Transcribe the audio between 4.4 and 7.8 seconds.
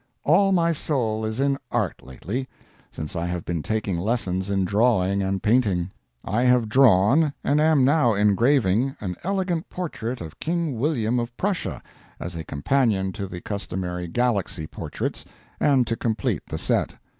in drawing and painting. I have drawn, and